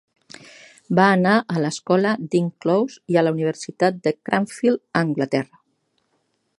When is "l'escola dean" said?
1.65-2.49